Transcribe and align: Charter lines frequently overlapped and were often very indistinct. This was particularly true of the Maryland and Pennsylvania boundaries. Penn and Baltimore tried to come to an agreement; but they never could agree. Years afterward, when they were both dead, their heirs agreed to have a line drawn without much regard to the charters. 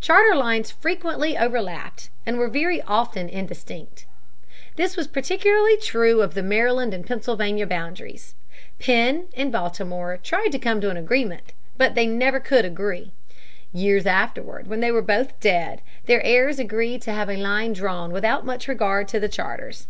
Charter 0.00 0.34
lines 0.34 0.72
frequently 0.72 1.38
overlapped 1.38 2.10
and 2.26 2.36
were 2.36 2.50
often 2.88 3.26
very 3.28 3.32
indistinct. 3.32 4.06
This 4.74 4.96
was 4.96 5.06
particularly 5.06 5.76
true 5.76 6.20
of 6.20 6.34
the 6.34 6.42
Maryland 6.42 6.92
and 6.92 7.06
Pennsylvania 7.06 7.64
boundaries. 7.64 8.34
Penn 8.80 9.26
and 9.34 9.52
Baltimore 9.52 10.16
tried 10.16 10.48
to 10.48 10.58
come 10.58 10.80
to 10.80 10.90
an 10.90 10.96
agreement; 10.96 11.52
but 11.76 11.94
they 11.94 12.08
never 12.08 12.40
could 12.40 12.64
agree. 12.64 13.12
Years 13.72 14.04
afterward, 14.04 14.66
when 14.66 14.80
they 14.80 14.90
were 14.90 15.00
both 15.00 15.38
dead, 15.38 15.80
their 16.06 16.22
heirs 16.24 16.58
agreed 16.58 17.00
to 17.02 17.12
have 17.12 17.30
a 17.30 17.36
line 17.36 17.72
drawn 17.72 18.10
without 18.10 18.44
much 18.44 18.66
regard 18.66 19.06
to 19.06 19.20
the 19.20 19.28
charters. 19.28 19.86